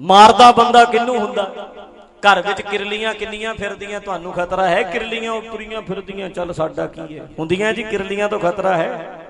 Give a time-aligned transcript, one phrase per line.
[0.00, 1.70] ਮਾਰਦਾ ਬੰਦਾ ਕਿੰਨੂੰ ਹੁੰਦਾ?
[1.98, 4.82] ਘਰ ਵਿੱਚ ਕਿਰਲੀਆਂ ਕਿੰਨੀਆਂ ਫਿਰਦੀਆਂ, ਤੁਹਾਨੂੰ ਖਤਰਾ ਹੈ?
[4.82, 7.28] ਕਿਰਲੀਆਂ ਉਤਰੀਆਂ ਫਿਰਦੀਆਂ, ਚੱਲ ਸਾਡਾ ਕੀ ਹੈ?
[7.38, 9.20] ਹੁੰਦੀਆਂ ਜੀ, ਕਿਰਲੀਆਂ ਤੋਂ ਖਤਰਾ ਹੈ।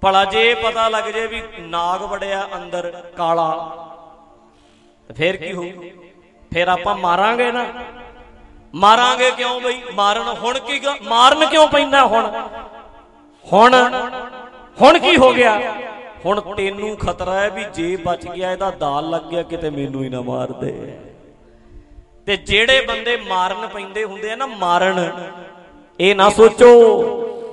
[0.00, 3.76] ਭਲਾ ਜੇ ਪਤਾ ਲੱਗ ਜੇ ਵੀ ਨਾਗ ਵੜਿਆ ਅੰਦਰ ਕਾਲਾ,
[5.08, 5.70] ਤੇ ਫੇਰ ਕੀ ਹੋਊ?
[6.54, 7.66] ਫੇਰ ਆਪਾਂ ਮਾਰਾਂਗੇ ਨਾ।
[8.74, 9.82] ਮਾਰਾਂਗੇ ਕਿਉਂ ਬਈ?
[9.94, 12.48] ਮਾਰਨ ਹੁਣ ਕੀ ਗ- ਮਾਰਨ ਕਿਉਂ ਪੈਂਦਾ ਹੁਣ?
[13.52, 13.74] ਹੁਣ
[14.80, 15.60] ਹੁਣ ਕੀ ਹੋ ਗਿਆ?
[16.24, 20.08] ਹੁਣ ਤੈਨੂੰ ਖਤਰਾ ਹੈ ਵੀ ਜੇ ਬਚ ਗਿਆ ਇਹਦਾ ਦਾਲ ਲੱਗ ਗਿਆ, ਕਿਤੇ ਮੈਨੂੰ ਹੀ
[20.08, 20.72] ਨਾ ਮਾਰ ਦੇ।
[22.26, 25.10] ਤੇ ਜਿਹੜੇ ਬੰਦੇ ਮਾਰਨ ਪੈਂਦੇ ਹੁੰਦੇ ਆ ਨਾ, ਮਾਰਨ,
[26.00, 26.68] ਇਹ ਨਾ ਸੋਚੋ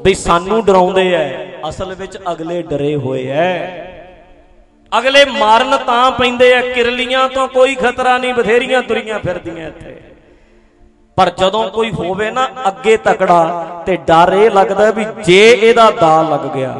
[0.03, 1.29] ਵੀ ਸਾਨੂੰ ਡਰਾਉਂਦੇ ਐ,
[1.69, 3.87] ਅਸਲ ਵਿੱਚ ਅਗਲੇ ਡਰੇ ਹੋਏ ਐ।
[4.91, 9.95] ਅਗਲੇ ਮਾਰਨ ਤਾਂ ਪੈਂਦੇ ਆ, ਕਿਰਲੀਆਂ ਤੋਂ ਕੋਈ ਖਤਰਾ ਨਹੀਂ, ਬਥੇਰੀਆਂ ਤੁਰੀਆਂ ਫਿਰਦੀਆਂ ਇੱਥੇ।
[11.17, 16.21] ਪਰ ਜਦੋਂ ਕੋਈ ਹੋਵੇ ਨਾ ਅੱਗੇ ਤਕੜਾ ਤੇ ਡਰ ਇਹ ਲੱਗਦਾ ਵੀ ਜੇ ਇਹਦਾ ਦਾ
[16.29, 16.79] ਲੱਗ ਗਿਆ,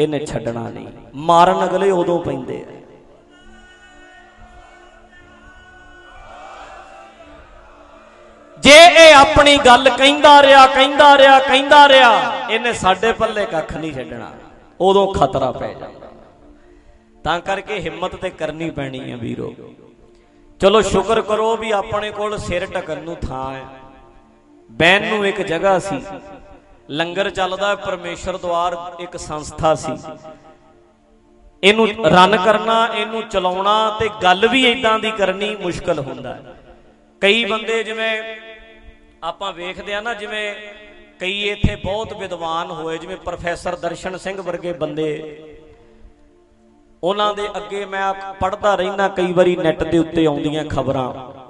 [0.00, 2.78] ਇਹਨੇ ਛੱਡਣਾ ਨਹੀਂ। ਮਾਰਨ ਅਗਲੇ ਉਦੋਂ ਪੈਂਦੇ ਆ।
[8.58, 13.92] ਜੇ ਇਹ ਆਪਣੀ ਗੱਲ ਕਹਿੰਦਾ ਰਿਹਾ ਕਹਿੰਦਾ ਰਿਹਾ ਕਹਿੰਦਾ ਰਿਹਾ, ਇਹਨੇ ਸਾਡੇ ਪੱਲੇ ਕੱਖ ਨਹੀਂ
[13.92, 14.30] ਛੱਡਣਾ।
[14.80, 16.08] ਉਦੋਂ ਖਤਰਾ ਪੈ ਜਾਂਦਾ।
[17.24, 19.54] ਤਾਂ ਕਰਕੇ ਹਿੰਮਤ ਤੇ ਕਰਨੀ ਪੈਣੀ ਹੈ ਵੀਰੋ।
[20.60, 23.64] ਚਲੋ ਸ਼ੁਕਰ ਕਰੋ ਵੀ ਆਪਣੇ ਕੋਲ ਸਿਰ ਢਕਣ ਨੂੰ ਥਾਂ ਹੈ।
[24.70, 26.02] ਬੈਨ ਨੂੰ ਇੱਕ ਜਗ੍ਹਾ ਸੀ।
[26.90, 29.96] ਲੰਗਰ ਚੱਲਦਾ, ਪਰਮੇਸ਼ਰ ਦਵਾਰ ਇੱਕ ਸੰਸਥਾ ਸੀ।
[31.64, 36.56] ਇਹਨੂੰ ਰਨ ਕਰਨਾ, ਇਹਨੂੰ ਚਲਾਉਣਾ ਤੇ ਗੱਲ ਵੀ ਇਦਾਂ ਦੀ ਕਰਨੀ ਮੁਸ਼ਕਲ ਹੁੰਦਾ ਹੈ।
[37.20, 38.22] ਕਈ ਬੰਦੇ ਜਿਵੇਂ
[39.24, 40.54] ਆਪਾਂ ਵੇਖਦੇ ਆ ਨਾ, ਜਿਵੇਂ
[41.20, 45.42] ਕਈ ਇੱਥੇ ਬਹੁਤ ਵਿਦਵਾਨ ਹੋਏ, ਜਿਵੇਂ ਪ੍ਰੋਫੈਸਰ ਦਰਸ਼ਨ ਸਿੰਘ ਵਰਗੇ ਬੰਦੇ।
[47.02, 51.40] ਉਹਨਾਂ ਦੇ ਅੱਗੇ ਮੈਂ ਪੜ੍ਹਦਾ ਰਹਿਣਾ ਕਈ ਵਾਰੀ ਨੈਟ ਦੇ ਉੱਤੇ ਆਉਂਦੀਆਂ ਖਬਰਾਂ।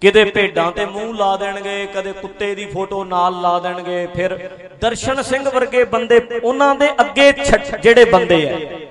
[0.00, 5.22] ਕਿਤੇ ਭੇਡਾਂ ਤੇ ਮੂੰਹ ਲਾ ਦੇਣਗੇ, ਕਦੇ ਕੁੱਤੇ ਦੀ ਫੋਟੋ ਨਾਲ ਲਾ ਦੇਣਗੇ, ਫਿਰ ਦਰਸ਼ਨ
[5.22, 8.85] ਸਿੰਘ ਵਰਗੇ ਬੰਦੇ, ਉਹਨਾਂ ਦੇ ਅੱਗੇ ਛ- ਜਿਹੜੇ ਬੰਦੇ ਆ।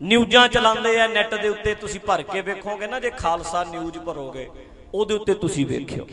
[0.00, 4.48] ਨਿਊਜ਼ਾਂ ਚਲਾਉਂਦੇ ਆ ਨੈਟ ਦੇ ਉੱਤੇ ਤੁਸੀਂ ਭਰ ਕੇ ਵੇਖੋਗੇ ਨਾ, ਜੇ ਖਾਲਸਾ ਨਿਊਜ਼ ਭਰੋਗੇ,
[4.94, 6.06] ਉਹਦੇ ਉੱਤੇ ਤੁਸੀਂ ਵੇਖਿਓ।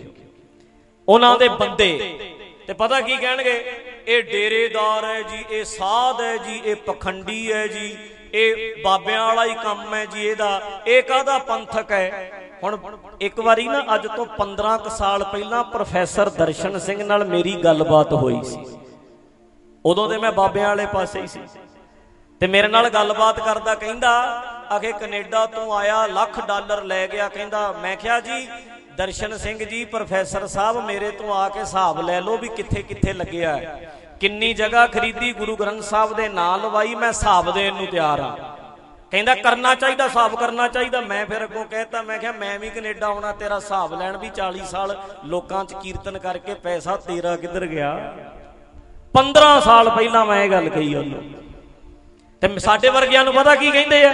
[1.07, 1.89] ਉਹਨਾਂ ਦੇ ਬੰਦੇ,
[2.67, 3.63] ਤੇ ਪਤਾ ਕੀ ਕਹਿਣਗੇ?
[4.07, 7.95] ਇਹ ਡੇਰੇਦਾਰ ਹੈ ਜੀ, ਇਹ ਸਾਧ ਹੈ ਜੀ, ਇਹ ਪਖੰਡੀ ਹੈ ਜੀ,
[8.33, 12.31] ਇਹ ਬਾਬਿਆਂ ਵਾਲਾ ਹੀ ਕੰਮ ਹੈ ਜੀ ਇਹਦਾ। ਇਹ ਕਾਹਦਾ ਪੰਥਕ ਹੈ?
[12.63, 12.77] ਹੁਣ
[13.21, 18.13] ਇੱਕ ਵਾਰੀ ਨਾ, ਅੱਜ ਤੋਂ 15 ਕੁ ਸਾਲ ਪਹਿਲਾਂ ਪ੍ਰੋਫੈਸਰ ਦਰਸ਼ਨ ਸਿੰਘ ਨਾਲ ਮੇਰੀ ਗੱਲਬਾਤ
[18.13, 18.65] ਹੋਈ ਸੀ।
[19.85, 21.39] ਉਦੋਂ ਤੇ ਮੈਂ ਬਾਬਿਆਂ ਵਾਲੇ ਪਾਸੇ ਹੀ ਸੀ।
[22.41, 24.09] ਤੇ ਮੇਰੇ ਨਾਲ ਗੱਲਬਾਤ ਕਰਦਾ ਕਹਿੰਦਾ
[24.71, 28.47] ਆਖੇ ਕੈਨੇਡਾ ਤੋਂ ਆਇਆ, ਲੱਖ ਡਾਲਰ ਲੈ ਗਿਆ। ਕਹਿੰਦਾ, ਮੈਂ ਕਿਹਾ ਜੀ,
[28.97, 33.13] ਦਰਸ਼ਨ ਸਿੰਘ ਜੀ, ਪ੍ਰੋਫੈਸਰ ਸਾਹਿਬ ਮੇਰੇ ਤੋਂ ਆ ਕੇ ਹਿਸਾਬ ਲੈ ਲਓ ਵੀ ਕਿੱਥੇ ਕਿੱਥੇ
[33.13, 37.87] ਲੱਗਿਆ ਹੈ। ਕਿੰਨੀ ਜਗ੍ਹਾ ਖਰੀਦੀ ਗੁਰੂ ਗ੍ਰੰਥ ਸਾਹਿਬ ਦੇ ਨਾਂ ਲਵਾਈ, ਮੈਂ ਹਿਸਾਬ ਦੇਣ ਨੂੰ
[37.87, 38.35] ਤਿਆਰ ਆ
[39.11, 43.07] ਕਹਿੰਦਾ, ਕਰਨਾ ਚਾਹੀਦਾ, ਹਿਸਾਬ ਕਰਨਾ ਚਾਹੀਦਾ। ਮੈਂ ਫਿਰ ਅੱਗੋਂ ਕਹਿਤਾ, ਮੈਂ ਕਿਹਾ, ਮੈਂ ਵੀ ਕੈਨੇਡਾ
[43.07, 48.15] ਆਉਣਾ, ਤੇਰਾ ਹਿਸਾਬ ਲੈਣ ਵੀ 40 ਸਾਲ ਲੋਕਾਂ 'ਚ ਕੀਰਤਨ ਕਰਕੇ ਪੈਸਾ ਤੇਰਾ ਕਿੱਧਰ ਗਿਆ?
[49.13, 51.23] 15 ਸਾਲ ਪਹਿਲਾਂ ਮੈਂ ਇਹ ਗੱਲ ਕਹੀ ਉਹਨੂੰ।
[52.41, 54.13] ਤੇ ਸਾਡੇ ਵਰਗਿਆਂ ਨੂੰ ਪਤਾ ਕੀ ਕਹਿੰਦੇ ਆ?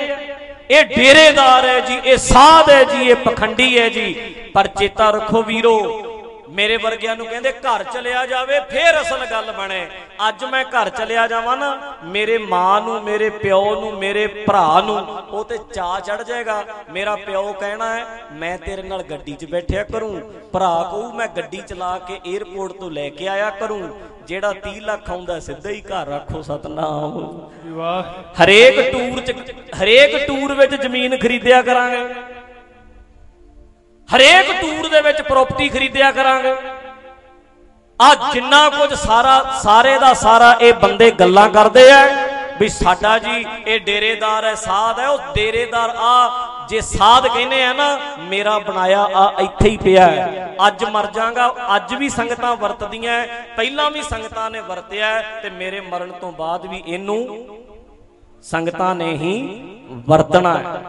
[0.72, 4.14] ਇਹ ਡੇਰੇਦਾਰ ਹੈ ਜੀ, ਇਹ ਸਾਧ ਹੈ ਜੀ, ਇਹ ਪਖੰਡੀ ਹੈ ਜੀ।
[4.54, 5.80] ਪਰ ਚੇਤਾ ਰੱਖੋ ਵੀਰੋ,
[6.50, 9.86] ਮੇਰੇ ਵਰਗਿਆਂ ਨੂੰ ਕਹਿੰਦੇ ਘਰ ਚਲਿਆ ਜਾਵੇ, ਫੇਰ ਅਸਲ ਗੱਲ ਬਣੇ।
[10.28, 14.98] ਅੱਜ ਮੈਂ ਘਰ ਚਲਿਆ ਜਾਵਾਂ ਨਾ, ਮੇਰੇ ਮਾਂ ਨੂੰ, ਮੇਰੇ ਪਿਓ ਨੂੰ, ਮੇਰੇ ਭਰਾ ਨੂੰ,
[15.30, 19.84] ਉਹ ਤੇ ਚਾ ਚੜ ਜਾਏਗਾ। ਮੇਰਾ ਪਿਓ ਕਹਿਣਾ ਹੈ, ਮੈਂ ਤੇਰੇ ਨਾਲ ਗੱਡੀ 'ਚ ਬੈਠਿਆ
[19.84, 20.22] ਕਰੂੰ,
[20.54, 23.90] ਭਰਾ ਕਹੂ, ਮੈਂ ਗੱਡੀ ਚਲਾ ਕੇ 에ਅਰਪੋਰਟ ਤੋਂ ਲੈ ਕੇ ਆਇਆ ਕਰੂੰ
[24.28, 28.04] ਜਿਹੜਾ 30 ਲੱਖ ਆਉਂਦਾ ਸਿੱਧਾ ਹੀ ਘਰ ਰੱਖੋ ਸਤਨਾਮ। ਵਾਹ।
[28.44, 29.32] ਹਰੇਕ ਟੂਰ ਚ
[29.82, 32.14] ਹਰੇਕ ਟੂਰ ਵਿੱਚ ਜ਼ਮੀਨ ਖਰੀਦਿਆ ਕਰਾਂਗੇ।
[34.10, 36.56] ਹਰੇਕ ਟੂਰ ਦੇ ਵਿੱਚ ਪ੍ਰਾਪਰਟੀ ਖਰੀਦਿਆ ਕਰਾਂਗੇ।
[38.02, 42.06] ਆ ਜਿੰਨਾ ਕੁਝ ਸਾਰਾ ਸਾਰੇ ਦਾ ਸਾਰਾ ਇਹ ਬੰਦੇ ਗੱਲਾਂ ਕਰਦੇ ਆ
[42.60, 46.30] ਵੀ ਸਾਡਾ ਜੀ ਇਹ ਡੇਰੇਦਾਰ ਹੈ ਸਾਧ ਹੈ ਉਹ ਡੇਰੇਦਾਰ ਆ
[46.70, 47.88] ਜੇ ਸਾਧ ਕਹਿੰਦੇ ਆ ਨਾ
[48.30, 53.46] ਮੇਰਾ ਬਣਾਇਆ ਆ ਇੱਥੇ ਹੀ ਪਿਆ ਹੈ ਅੱਜ ਮਰ ਜਾਗਾ ਅੱਜ ਵੀ ਸੰਗਤਾਂ ਵਰਤਦੀਆਂ ਹੈ,
[53.58, 57.20] ਪਹਿਲਾਂ ਵੀ ਸੰਗਤਾਂ ਨੇ ਵਰਤਿਆ ਹੈ ਤੇ ਮੇਰੇ ਮਰਨ ਤੋਂ ਬਾਅਦ ਵੀ ਇਹਨੂੰ
[58.44, 59.34] ਸੰਗਤਾਂ ਨੇ ਹੀ
[60.08, 60.82] ਵਰਤਣਾ ਹੈ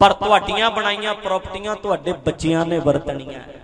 [0.00, 3.54] ਪਰ ਤੁਹਾਡੀਆਂ ਬਣਾਈਆਂ ਪ੍ਰਾਪਰਟੀਆਂ ਤੁਹਾਡੇ ਬੱਚਿਆਂ ਨੇ ਵਰਤਣੀਆਂ ਹੈ।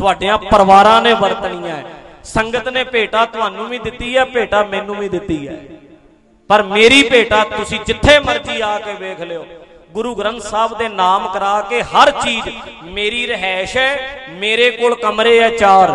[0.00, 1.84] ਤੁਹਾਡਿਆਂ ਪਰਿਵਾਰਾਂ ਨੇ ਵਰਤਣੀਆਂ ਹੈ।
[2.24, 5.56] ਸੰਗਤ ਨੇ ਭੇਟਾ ਤੁਹਾਨੂੰ ਵੀ ਦਿੱਤੀ ਹੈ ਭੇਟਾ ਮੈਨੂੰ ਵੀ ਦਿੱਤੀ ਹੈ
[6.50, 9.44] ਪਰ ਮੇਰੀ ਭੇਟਾ ਤੁਸੀਂ ਜਿੱਥੇ ਮਰਜ਼ੀ ਆ ਕੇ ਵੇਖ ਲਿਓ
[9.94, 12.48] ਗੁਰੂ ਗ੍ਰੰਥ ਸਾਹਿਬ ਦੇ ਨਾਮ ਕਰਾ ਕੇ ਹਰ ਚੀਜ਼
[12.94, 15.90] ਮੇਰੀ ਰਹਿائش ਹੈ, ਮੇਰੇ ਕੋਲ ਕਮਰੇ ਆ ਚਾਰ।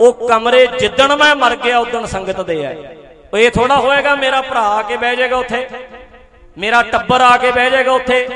[0.00, 2.74] ਉਹ ਕਮਰੇ ਜਿੱਦਣ ਮੈਂ ਮਰ ਗਿਆ ਉਦੋਂ ਸੰਗਤ ਦੇ ਆ
[3.32, 5.66] ਉਹ ਇਹ ਥੋੜਾ ਹੋਏਗਾ ਮੇਰਾ ਭਰਾ ਆ ਕੇ ਬਹਿ ਜਾਏਗਾ ਉੱਥੇ।
[6.56, 8.26] ਮੇਰਾ ਟੱਬਰ ਆ ਕੇ ਬਹਿ ਜਾਏਗਾ ਉੱਥੇ।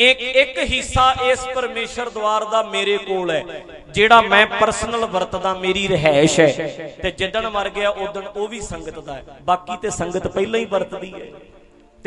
[0.00, 3.42] ਇੱਕ ਇੱਕ ਹਿੱਸਾ ਇਸ ਪਰਮੇਸ਼ਰ ਦਵਾਰ ਦਾ ਮੇਰੇ ਕੋਲ ਹੈ,
[3.90, 8.98] ਜਿਹੜਾ ਮੈਂ ਪਰਸਨਲ ਵਰਤਦਾ, ਮੇਰੀ ਰਹਿائش ਹੈ। ਤੇ ਜਿੱਦਣ ਮਰ ਗਿਆ ਉਦੋਂ ਉਹ ਵੀ ਸੰਗਤ
[8.98, 11.26] ਦਾ ਹੈ। ਬਾਕੀ ਤੇ ਸੰਗਤ ਪਹਿਲਾਂ ਹੀ ਵਰਤਦੀ ਹੈ।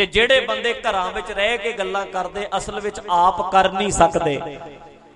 [0.01, 4.39] ਤੇ ਜਿਹੜੇ ਬੰਦੇ ਘਰਾਂ ਵਿੱਚ ਰਹਿ ਕੇ ਗੱਲਾਂ ਕਰਦੇ, ਅਸਲ ਵਿੱਚ ਆਪ ਕਰ ਨਹੀਂ ਸਕਦੇ।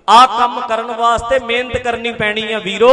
[0.08, 2.90] ਆ ਕੰਮ ਕਰਨ ਵਾਸਤੇ ਮਿਹਨਤ ਕਰਨੀ ਪੈਣੀ ਆ ਵੀਰੋ।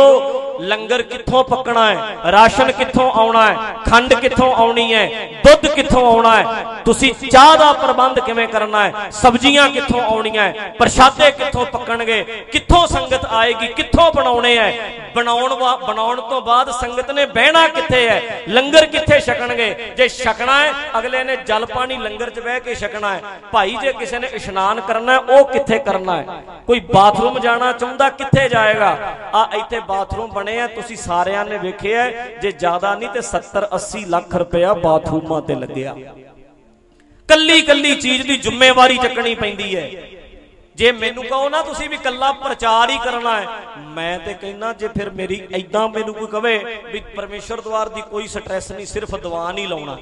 [0.60, 2.32] ਲੰਗਰ ਕਿੱਥੋਂ ਪੱਕਣਾ ਹੈ?
[2.32, 3.56] ਰਾਸ਼ਨ ਕਿੱਥੋਂ ਆਉਣਾ ਹੈ?
[3.92, 5.30] ਖੰਡ ਕਿੱਥੋਂ ਆਉਣੀ ਹੈ?
[5.46, 6.66] ਦੁੱਧ ਕਿੱਥੋਂ ਆਉਣਾ ਹੈ?
[6.86, 8.94] ਤੁਸੀਂ ਚਾਹ ਦਾ ਪ੍ਰਬੰਧ ਕਿਵੇਂ ਕਰਨਾ ਹੈ?
[9.12, 10.76] ਸਬਜ਼ੀਆਂ ਕਿੱਥੋਂ ਆਉਣੀਆਂ ਹੈ?
[10.80, 12.24] ਪ੍ਰਸ਼ਾਦੇ ਕਿੱਥੋਂ ਪੱਕਣਗੇ?
[12.24, 13.68] ਕਿੱਥੋਂ ਸੰਗਤ ਆਏਗੀ?
[13.68, 14.74] ਕਿੱਥੋਂ ਬਣਾਉਣੇ ਹੈ?
[15.16, 15.56] ਬਣਾਉਣ
[15.88, 18.42] ਬਣਾਉਣ ਤੋਂ ਬਾਅਦ ਸੰਗਤ ਨੇ ਬਹਿਣਾ ਕਿੱਥੇ ਹੈ?
[18.50, 19.94] ਲੰਗਰ ਕਿੱਥੇ ਛਕਣਗੇ?
[19.98, 23.22] ਜੇ ਛਕਣਾ ਹੈ, ਅਗਲੇ ਨੇ ਜਲ ਪਾਣੀ ਲੰਗਰ 'ਚ ਬਹਿ ਕੇ ਛਕਣਾ ਹੈ।
[23.52, 26.26] ਭਾਈ, ਜੇ ਕਿਸੇ ਨੇ ਇਸ਼ਨਾਨ ਕਰਨਾ ਉਹ ਕਿੱਥੇ ਕਰਨਾ ਹੈ?
[26.68, 28.98] ਕੋਈ ਬਾਥਰੂਮ ਜਾਣਾ ਚਾਹੁੰਦਾ, ਕਿੱਥੇ ਜਾਏਗਾ?
[29.36, 32.10] ਆ, ਇੱਥੇ ਬਾਥਰੂਮ ਬਣੇ ਆ, ਤੁਸੀਂ ਸਾਰਿਆਂ ਨੇ ਵੇਖਿਆ
[32.42, 35.95] ਜੇ ਜ਼ਿਆਦਾ ਨਹੀਂ ਤੇ 70 80 ਲੱਖ ਰੁਪਇਆ ਬਾਥਰੂਮਾਂ ਤੇ ਲੱਗਿਆ।
[37.30, 39.90] ਕੱਲੀ ਕੱਲੀ ਚੀਜ਼ ਦੀ ਜ਼ਿੰਮੇਵਾਰੀ ਚੱਕਣੀ ਪੈਂਦੀ ਹੈ।
[40.75, 43.48] ਜੇ ਮੈਨੂੰ ਕਹੋ ਨਾ ਤੁਸੀਂ ਵੀ ਕੱਲਾ ਪ੍ਰਚਾਰ ਹੀ ਕਰਨਾ ਹੈ,
[43.90, 48.28] ਮੈਂ ਤੇ ਕਹਿੰਦਾ ਜੇ ਫਿਰ ਮੇਰੀ ਐਦਾਂ ਮੈਨੂੰ ਕੋਈ ਕਵੇ ਵੀ ਪਰਮੇਸ਼ਰ ਦਵਾਰ ਦੀ ਕੋਈ
[48.28, 49.98] ਸਟ੍ਰੈਸ ਨਹੀਂ, ਸਿਰਫ ਦੀਵਾਨ ਹੀ ਲਾਉਣਾ।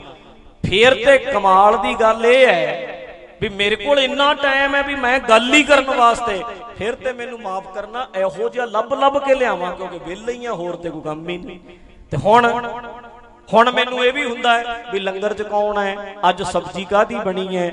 [0.64, 3.01] ਫੇਰ ਤੇ ਕਮਾਲ ਦੀ ਗੱਲ ਇਹ ਹੈ
[3.42, 6.42] ਵੀ ਮੇਰੇ ਕੋਲ ਇੰਨਾ ਟਾਈਮ ਹੈ ਵੀ ਮੈਂ ਗੱਲ ਹੀ ਕਰਨ ਵਾਸਤੇ।
[6.78, 10.54] ਫਿਰ ਤੇ ਮੈਨੂੰ ਮਾਫ ਕਰਨਾ, ਇਹੋ ਜਿਹਾ ਲੱਭ ਲੱਭ ਕੇ ਲਿਆਵਾਂ, ਕਿਉਂਕਿ ਵਿਹਲੇ ਹੀ ਆ,
[10.54, 11.60] ਹੋਰ ਤੇ ਕੋਈ ਕੰਮ ਹੀ ਨਹੀਂ।
[12.12, 12.46] ਤੇ ਹੁਣ
[13.54, 15.96] ਹੁਣ ਮੈਨੂੰ ਇਹ ਵੀ ਹੁੰਦਾ ਹੈ ਵੀ ਲੰਗਰ ਚ ਕੌਣ ਹੈ?
[16.30, 17.72] ਅੱਜ ਸਬਜ਼ੀ ਕਾਦੀ ਬਣੀ ਹੈ?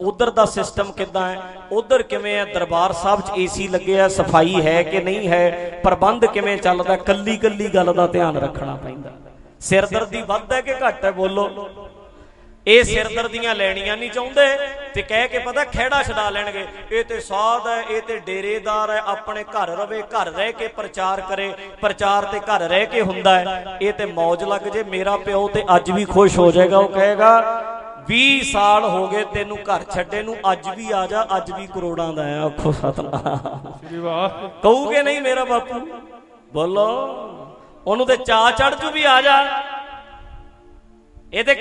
[0.00, 1.42] ਉਧਰ ਦਾ ਸਿਸਟਮ ਕਿੱਦਾਂ ਹੈ?
[1.72, 2.44] ਉਧਰ ਕਿਵੇਂ ਹੈ?
[2.44, 5.80] ਦਰਬਾਰ ਸਾਹਿਬ 'ਚ ਏਸੀ ਲੱਗਿਆ ਸਫ਼ਾਈ ਹੈ ਕਿ ਨਹੀਂ ਹੈ?
[5.84, 6.96] ਪ੍ਰਬੰਧ ਕਿਵੇਂ ਚੱਲਦਾ?
[6.96, 9.12] ਕੱਲੀ ਕੱਲੀ ਗੱਲ ਦਾ ਧਿਆਨ ਰੱਖਣਾ ਪੈਂਦਾ।
[9.60, 11.10] ਸਿਰਦਰਦੀ ਵੱਧ ਹੈ ਕਿ ਘੱਟ ਹੈ?
[11.10, 11.68] ਬੋਲੋ।
[12.66, 14.46] ਇਹ ਸਿਰਦਰਦੀਆਂ ਲੈਣੀਆਂ ਨਹੀਂ ਚਾਹੁੰਦੇ
[14.94, 19.02] ਤੇ ਕਹਿ ਕੇ ਪਤਾ ਖਿਹੜਾ ਛਡਾ ਲੈਣਗੇ। ਇਹ ਤੇ ਸਾਧ ਹੈ, ਇਹ ਤੇ ਡੇਰੇਦਾਰ ਹੈ,
[19.06, 23.78] ਆਪਣੇ ਘਰ ਰਵੇ, ਘਰ ਰਹਿ ਕੇ ਪ੍ਰਚਾਰ ਕਰੇ, ਪ੍ਰਚਾਰ ਤੇ ਘਰ ਰਹਿ ਕੇ ਹੁੰਦਾ ਹੈ।
[23.82, 27.32] ਇਹ ਤੇ ਮौज ਲੱਗ ਜੇ, ਮੇਰਾ ਪਿਓ ਤੇ ਅੱਜ ਵੀ ਖੁਸ਼ ਹੋ ਜਾਏਗਾ, ਉਹ ਕਹੇਗਾ
[28.08, 32.12] 20 ਸਾਲ ਹੋ ਗਏ ਤੈਨੂੰ ਘਰ ਛੱਡੇ ਨੂੰ, ਅੱਜ ਵੀ ਆ ਜਾ, ਅੱਜ ਵੀ ਕਰੋੜਾਂ
[32.12, 35.80] ਦਾ ਆ ਆਖੋ ਸਤਨਾਮ। ਸ੍ਰੀ ਵਾਹ ਕਹੂਗੇ ਨਹੀਂ ਮੇਰਾ ਬਾਪੂ?
[36.52, 36.88] ਬੋਲੋ।
[37.86, 39.62] ਉਹਨੂੰ ਤੇ ਚਾ ਚੜ ਜੂ ਵੀ ਆ ਜਾ।
[41.32, 41.54] ਇਹ ਤੇ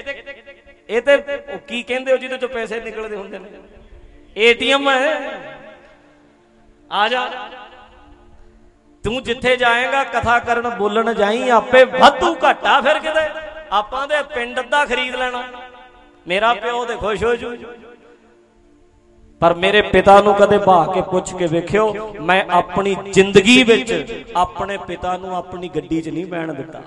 [0.89, 1.17] ਇਹ ਤੇ
[1.67, 3.49] ਕੀ ਕਹਿੰਦੇ ਹੋ ਜਿਹਦੇ ਚੋਂ ਪੈਸੇ ਨਿਕਲਦੇ ਹੁੰਦੇ ਨੇ?
[4.37, 5.41] ਏਟੀਐਮ ਹੈ।
[6.91, 7.49] ਆ ਜਾ।
[9.03, 13.29] ਤੂੰ ਜਿੱਥੇ ਜਾਏਗਾ, ਕਥਾ ਕਰਨ ਬੋਲਣ ਜਾਈ, ਆਪੇ ਵਾਧੂ ਘਾਟਾ ਫਿਰ ਕਿਤੇ।
[13.71, 15.43] ਆਪਾਂ ਦੇ ਪਿੰਡ ਦਾ ਖਰੀਦ ਲੈਣਾ।
[16.27, 17.55] ਮੇਰਾ ਪਿਓ ਤੇ ਖੁਸ਼ ਹੋ ਜੂ।
[19.39, 24.77] ਪਰ ਮੇਰੇ ਪਿਤਾ ਨੂੰ ਕਦੇ ਬਾਹ ਕੇ ਪੁੱਛ ਕੇ ਵੇਖਿਓ, ਮੈਂ ਆਪਣੀ ਜ਼ਿੰਦਗੀ ਵਿੱਚ ਆਪਣੇ
[24.77, 26.81] ਪਿਤਾ ਨੂੰ ਆਪਣੀ ਗੱਡੀ 'ਚ ਨਹੀਂ ਬੈਣ ਦਿੱਤਾ।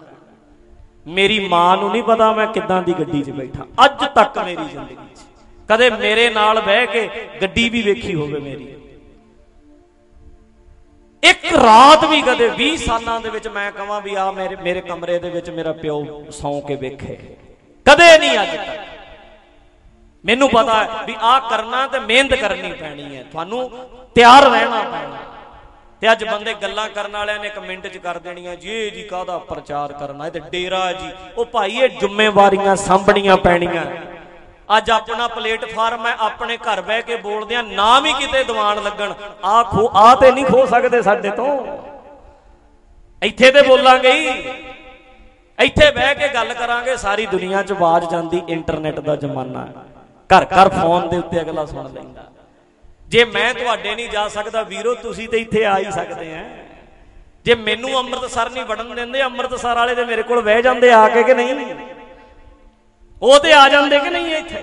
[1.08, 4.94] ਮੇਰੀ ਮਾਂ ਨੂੰ ਨਹੀਂ ਪਤਾ ਮੈਂ ਕਿੱਦਾਂ ਦੀ ਗੱਡੀ 'ਚ ਬੈਠਾ। ਅੱਜ ਤੱਕ ਮੇਰੀ ਜ਼ਿੰਦਗੀ
[4.94, 5.18] 'ਚ।
[5.68, 8.74] ਕਦੇ ਮੇਰੇ ਨਾਲ ਬਹਿ ਕੇ ਗੱਡੀ ਵੀ ਵੇਖੀ ਹੋਵੇ ਮੇਰੀ।
[11.22, 15.18] ਇੱਕ ਰਾਤ ਵੀ ਕਦੇ 20 ਸਾਲਾਂ ਦੇ ਵਿੱਚ ਮੈਂ ਕਹਾਂ ਵੀ ਆ ਮੇਰੇ ਮੇਰੇ ਕਮਰੇ
[15.18, 17.18] ਦੇ ਵਿੱਚ ਮੇਰਾ ਪਿਓ ਸੌਂ ਕੇ ਵੇਖੇ।
[17.84, 18.80] ਕਦੇ ਨਹੀਂ ਅੱਜ ਤੱਕ।
[20.24, 23.70] ਮੈਨੂੰ ਪਤਾ ਹੈ ਵੀ ਆ ਕਰਨਾ ਤੇ ਮਿਹਨਤ ਕਰਨੀ ਪੈਣੀ ਹੈ। ਤੁਹਾਨੂੰ
[24.14, 25.37] ਤਿਆਰ ਰਹਿਣਾ ਪੈਣਾ।
[26.00, 29.38] ਤੇ ਅੱਜ ਬੰਦੇ ਗੱਲਾਂ ਕਰਨ ਵਾਲਿਆਂ ਨੇ ਕਮੈਂਟ 'ਚ ਕਰ ਦੇਣੀਆਂ, ਜੀ, ਇਹ ਜੀ ਕਾਹਦਾ
[29.38, 33.84] ਪ੍ਰਚਾਰ ਕਰਨਾ, ਇਹ ਤੇ ਡੇਰਾ ਜੀ। ਉਹ ਭਾਈ, ਇਹ ਜ਼ਿੰਮੇਵਾਰੀਆਂ ਸਾਂਭਣੀਆਂ ਪੈਣੀਆਂ।
[34.76, 39.14] ਅੱਜ ਆਪਣਾ ਪਲੇਟਫਾਰਮ ਹੈ, ਆਪਣੇ ਘਰ ਬਹਿ ਕੇ ਬੋਲਦੇ ਆ ਨਾ ਵੀ ਕਿਤੇ ਦੀਵਾਨ ਲੱਗਣ।
[39.44, 41.66] ਆ ਖੋ, ਆ ਤੇ ਨਹੀਂ ਖੋ ਸਕਦੇ ਸਾਡੇ ਤੋਂ।
[43.22, 44.28] ਇੱਥੇ ਤੇ ਬੋਲਾਂਗੇ ਹੀ।
[45.58, 49.72] ਇੱਥੇ ਬਹਿ ਕੇ ਗੱਲ ਕਰਾਂਗੇ, ਸਾਰੀ ਦੁਨੀਆ 'ਚ ਆਵਾਜ਼ ਜਾਂਦੀ, ਇੰਟਰਨੈਟ ਦਾ ਜ਼ਮਾਨਾ। ਹੈ
[50.30, 52.37] ਘਰ ਘਰ ਫੋਨ ਦੇ ਉੱਤੇ ਅਗਲਾ ਸੁਣ ਲੈਂਦਾ।
[53.08, 56.42] ਜੇ ਮੈਂ ਤੁਹਾਡੇ ਨਹੀਂ ਜਾ ਸਕਦਾ ਵੀਰੋ, ਤੁਸੀਂ ਤੇ ਇੱਥੇ ਆ ਹੀ ਸਕਦੇ ਆ
[57.46, 61.22] ਜੇ ਮੈਨੂੰ ਅੰਮ੍ਰਿਤਸਰ ਨਹੀਂ ਵੜਨ ਦਿੰਦੇ, ਅੰਮ੍ਰਿਤਸਰ ਵਾਲੇ ਤੇ ਮੇਰੇ ਕੋਲ ਬਹਿ ਜਾਂਦੇ ਆ ਕੇ
[61.22, 61.74] ਕਿ ਨਹੀਂ?
[63.22, 64.62] ਉਹ ਤੇ ਆ ਜਾਂਦੇ ਕਿ ਨਹੀਂ ਇੱਥੇ?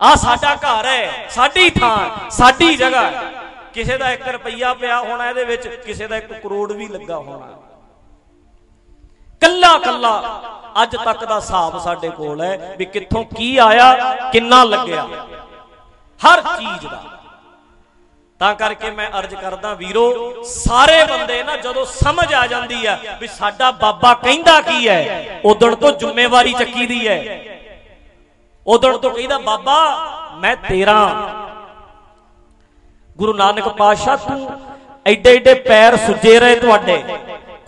[0.00, 3.10] ਆ ਸਾਡਾ ਘਰ ਹੈ ਸਾਡੀ ਥਾਂ, ਸਾਡੀ ਜਗ੍ਹਾ।
[3.74, 7.56] ਕਿਸੇ ਦਾ 1 ਰੁਪਈਆ ਪਿਆ ਹੋਣਾ ਇਹਦੇ ਵਿੱਚ, ਕਿਸੇ ਦਾ 1 ਕਰੋੜ ਵੀ ਲੱਗਾ ਹੋਣਾ।
[9.42, 10.12] ਕੱਲਾ ਕੱਲਾ
[10.82, 13.92] ਅੱਜ ਤੱਕ ਦਾ ਹਿਸਾਬ ਸਾਡੇ ਕੋਲ ਹੈ ਵੀ ਕਿੱਥੋਂ ਕੀ ਆਇਆ,
[14.32, 15.06] ਕਿੰਨਾ ਲੱਗਿਆ।
[16.20, 17.02] ਹਰ ਚੀਜ਼ ਦਾ।
[18.40, 23.26] ਤਾਂ ਕਰਕੇ ਮੈਂ ਅਰਜ਼ ਕਰਦਾ ਵੀਰੋ, ਸਾਰੇ ਬੰਦੇ ਨਾ ਜਦੋਂ ਸਮਝ ਆ ਜਾਂਦੀ ਆ ਵੀ
[23.28, 27.18] ਸਾਡਾ ਬਾਬਾ ਕਹਿੰਦਾ ਕੀ ਹੈ ਉਦੋਂ ਤੋਂ ਜ਼ਿੰਮੇਵਾਰੀ ਚੱਕੀ ਦੀ ਹੈ।
[28.66, 30.98] ਉਦੋਂ ਤੋਂ ਕਹਿੰਦਾ, ਬਾਬਾ, ਮੈਂ ਤੇਰਾ
[33.18, 34.60] ਗੁਰੂ ਨਾਨਕ ਪਾਤਸ਼ਾਹ, ਤੂੰ
[35.06, 37.02] ਐਡੇ ਐਡੇ ਪੈਰ ਸੁੱਜੇ ਰਹੇ ਤੁਹਾਡੇ।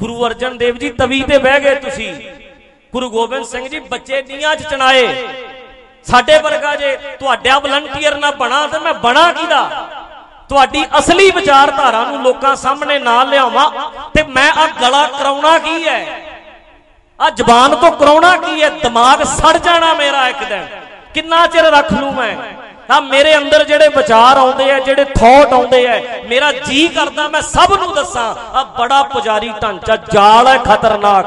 [0.00, 2.12] ਗੁਰੂ ਅਰਜਨ ਦੇਵ ਜੀ ਤਵੀ ਤੇ ਬਹਿ ਗਏ ਤੁਸੀਂ।
[2.92, 5.06] ਗੁਰੂ ਗੋਬਿੰਦ ਸਿੰਘ ਜੀ ਬੱਚੇ ਨੀਆਂ 'ਚ ਚਣਾਏ।
[6.10, 9.62] ਸਾਡੇ ਵਰਗਾ ਜੇ ਤੁਹਾਡਿਆ ਵਲੰਟੀਅਰ ਨਾ ਬਣਾ ਤੇ ਮੈਂ ਬਣਾ ਕਿਦਾ
[10.48, 13.70] ਤੁਹਾਡੀ ਅਸਲੀ ਵਿਚਾਰਧਾਰਾ ਨੂੰ ਲੋਕਾਂ ਸਾਹਮਣੇ ਨਾ ਲਿਆਵਾਂ
[14.14, 16.20] ਤੇ ਮੈਂ ਆ ਗਲਾ ਕਰਾਉਣਾ ਕੀ ਹੈ?
[17.20, 18.68] ਆ ਜ਼ਬਾਨ ਤੋਂ ਕਰਾਉਣਾ ਕੀ ਹੈ?
[18.68, 20.66] ਦਿਮਾਗ ਸੜ ਜਾਣਾ ਮੇਰਾ ਇੱਕ ਦਿਨ।
[21.14, 22.36] ਕਿੰਨਾ ਚਿਰ ਰੱਖ ਲੂ ਮੈਂ?
[22.88, 27.42] ਤਾਂ ਮੇਰੇ ਅੰਦਰ ਜਿਹੜੇ ਵਿਚਾਰ ਆਉਂਦੇ ਆ, ਜਿਹੜੇ ਥੌਟ ਆਉਂਦੇ ਆ, ਮੇਰਾ ਜੀ ਕਰਦਾ, ਮੈਂ
[27.42, 31.26] ਸਭ ਨੂੰ ਦੱਸਾਂ ਆ ਬੜਾ ਪੁਜਾਰੀ ਢਾਂਚਾ, ਜਾਲ ਹੈ ਖਤਰਨਾਕ।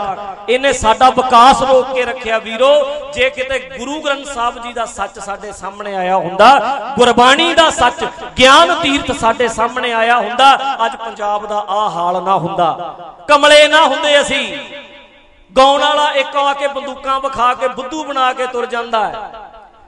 [0.49, 2.71] ਇਹਨੇ ਸਾਡਾ ਵਿਕਾਸ ਰੋਕ ਕੇ ਰੱਖਿਆ, ਵੀਰੋ,
[3.13, 6.49] ਜੇ ਕਿਤੇ ਗੁਰੂ ਗ੍ਰੰਥ ਸਾਹਿਬ ਜੀ ਦਾ ਸੱਚ ਸਾਡੇ ਸਾਹਮਣੇ ਆਇਆ ਹੁੰਦਾ,
[6.97, 8.03] ਗੁਰਬਾਣੀ ਦਾ ਸੱਚ,
[8.37, 10.53] ਗਿਆਨ ਤੀਰਥ ਸਾਡੇ ਸਾਹਮਣੇ ਆਇਆ ਹੁੰਦਾ,
[10.85, 12.95] ਅੱਜ ਪੰਜਾਬ ਦਾ ਆ ਹਾਲ ਨਾ ਹੁੰਦਾ।
[13.27, 14.45] ਕਮਲੇ ਨਾ ਹੁੰਦੇ ਅਸੀਂ।
[15.51, 19.29] ਗਾਉਣ ਵਾਲਾ ਇੱਕ ਆ ਕੇ ਬੰਦੂਕਾਂ ਵਿਖਾ ਕੇ, ਬੁੱਧੂ ਬਣਾ ਕੇ ਤੁਰ ਜਾਂਦਾ ਹੈ।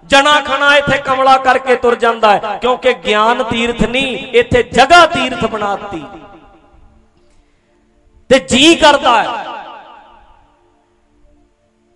[0.03, 5.45] ਜਣਾ ਖਣਾ ਇੱਥੇ ਕਮਲਾ ਕਰਕੇ ਤੁਰ ਜਾਂਦਾ ਹੈ, ਕਿਉਂਕਿ ਗਿਆਨ ਤੀਰਥ ਨਹੀਂ, ਇੱਥੇ ਜਗਾ ਤੀਰਥ
[5.45, 6.03] ਬਣਾਤੀ
[8.29, 9.45] ਤੇ ਜੀ ਕਰਦਾ ਹੈ।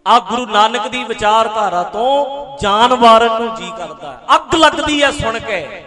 [0.05, 5.11] ਆ ਗੁਰੂ ਨਾਨਕ ਦੀ ਵਿਚਾਰਧਾਰਾ ਤੋਂ ਜਾਨ ਵਾਰਨ ਨੂੰ ਜੀ ਕਰਦਾ ਹੈ। ਅੱਗ ਲੱਗਦੀ ਹੈ
[5.11, 5.83] ਸੁਣ ਕੇ।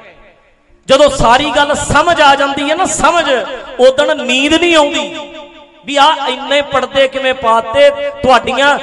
[0.88, 3.24] ਜਦੋਂ ਸਾਰੀ ਗੱਲ ਸਮਝ ਆ ਜਾਂਦੀ ਹੈ ਨਾ, ਸਮਝ,
[3.80, 5.30] ਉਦੋਂ ਨੀਂਦ ਨਹੀਂ ਆਉਂਦੀ।
[5.86, 7.90] ਵੀ ਆ ਇੰਨੇ ਪਰਦੇ ਕਿਵੇਂ ਪਾਤੇ,
[8.22, 8.78] ਤੁਹਾਡੀਆਂ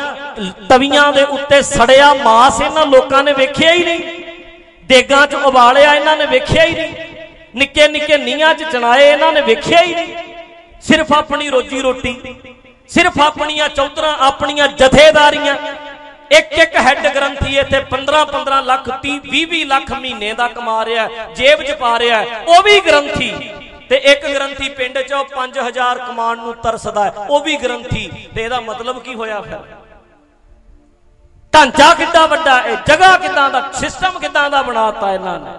[0.70, 4.00] ਤਵੀਆਂ ਦੇ ਉੱਤੇ ਸੜਿਆ ਮਾਸ ਇਹਨਾਂ ਲੋਕਾਂ ਨੇ ਵੇਖਿਆ ਹੀ ਨਹੀਂ।
[4.84, 6.94] ਦੇਗਾਂ 'ਚ ਉਬਾਲਿਆ ਇਹਨਾਂ ਨੇ ਵੇਖਿਆ ਹੀ ਨਹੀਂ।
[7.56, 10.16] ਨਿੱਕੇ ਨਿੱਕੇ ਨੀਆਂ 'ਚ ਚਣਾਏ ਇਹਨਾਂ ਨੇ ਵੇਖਿਆ ਹੀ ਨਹੀਂ।
[10.82, 12.16] ਸਿਰਫ ਆਪਣੀ ਰੋਜੀ ਰੋਟੀ,
[12.90, 15.56] ਸਿਰਫ ਆਪਣੀਆਂ ਚੌਧਰਾਂ ਆਪਣੀਆਂ ਜਥੇਦਾਰੀਆਂ।
[16.32, 20.86] ਇੱਕ ਇੱਕ ਹੈੱਡ ਗ੍ਰੰਥੀ ਇੱਥੇ 15 15 ਲੱਖ 30 20 20 ਲੱਖ ਮਹੀਨੇ ਦਾ ਕਮਾ
[20.86, 23.32] ਰਿਹਾ ਜੇਬ 'ਚ ਪਾ ਰਿਹਾ ਉਹ ਵੀ ਗ੍ਰੰਥੀ।
[23.90, 28.60] ਤੇ ਇੱਕ ਗ੍ਰੰਥੀ ਪਿੰਡ 'ਚ 5000 ਕਮਾਉਣ ਨੂੰ ਤਰਸਦਾ ਹੈ। ਉਹ ਵੀ ਗ੍ਰੰਥੀ। ਤੇ ਇਹਦਾ
[28.62, 29.77] ਮਤਲਬ ਕੀ ਹੋਇਆ ਫਿਰ?
[31.58, 35.52] ਢਾਂਚਾ ਕਿੱਦਾਂ ਵੱਡਾ ਇਹ ਜਗ੍ਹਾ ਕਿੱਦਾਂ ਦਾ ਸਿਸਟਮ ਕਿੱਦਾਂ ਦਾ ਬਣਾਤਾ ਇਹਨਾਂ ਨੇ?